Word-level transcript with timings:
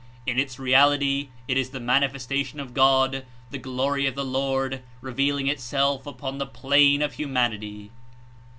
In 0.25 0.39
its 0.39 0.57
reality, 0.57 1.29
it 1.47 1.57
Is 1.57 1.69
the 1.69 1.79
Manifestation 1.79 2.59
of 2.59 2.73
God, 2.73 3.23
the 3.51 3.59
Glory 3.59 4.07
of 4.07 4.15
the 4.15 4.25
Lord 4.25 4.81
revealing 4.99 5.45
itself 5.47 6.07
upon 6.07 6.39
the 6.39 6.47
plane 6.47 7.03
of 7.03 7.13
humanity. 7.13 7.91